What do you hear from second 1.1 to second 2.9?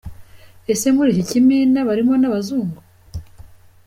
iki kimina barimo n’abazungu?